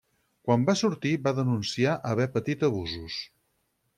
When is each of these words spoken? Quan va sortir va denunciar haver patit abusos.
Quan 0.45 0.63
va 0.69 0.73
sortir 0.79 1.11
va 1.27 1.33
denunciar 1.41 1.95
haver 2.13 2.27
patit 2.37 2.65
abusos. 2.71 3.21